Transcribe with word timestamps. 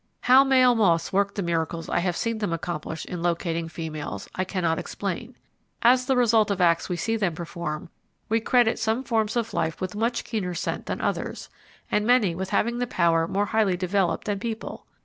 How 0.21 0.43
male 0.43 0.73
moths 0.73 1.13
work 1.13 1.35
the 1.35 1.43
miracles 1.43 1.87
I 1.87 1.99
have 1.99 2.17
seen 2.17 2.39
them 2.39 2.51
accomplish 2.51 3.05
in 3.05 3.21
locating 3.21 3.69
females, 3.69 4.27
I 4.33 4.43
cannot 4.43 4.79
explain. 4.79 5.35
As 5.83 6.07
the 6.07 6.17
result 6.17 6.49
of 6.49 6.59
acts 6.59 6.89
we 6.89 6.95
see 6.95 7.17
them 7.17 7.35
perform, 7.35 7.87
we 8.27 8.39
credit 8.39 8.79
some 8.79 9.03
forms 9.03 9.35
of 9.35 9.53
life 9.53 9.79
with 9.79 9.95
much 9.95 10.23
keener 10.23 10.55
scent 10.55 10.87
than 10.87 11.01
others, 11.01 11.51
and 11.91 12.03
many 12.03 12.33
with 12.33 12.49
having 12.49 12.79
the 12.79 12.87
power 12.87 13.27
more 13.27 13.45
highly 13.45 13.77
developed 13.77 14.25
than 14.25 14.39
people. 14.39 14.87